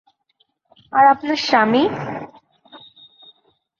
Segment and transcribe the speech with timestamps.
[0.93, 1.83] আর আপনার স্বামী?